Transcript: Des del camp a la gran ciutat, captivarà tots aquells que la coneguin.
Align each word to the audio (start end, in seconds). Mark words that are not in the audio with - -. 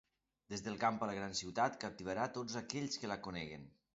Des 0.53 0.63
del 0.67 0.79
camp 0.83 0.95
a 1.01 1.09
la 1.09 1.17
gran 1.17 1.35
ciutat, 1.41 1.77
captivarà 1.85 2.25
tots 2.39 2.57
aquells 2.65 3.01
que 3.03 3.13
la 3.15 3.21
coneguin. 3.29 3.71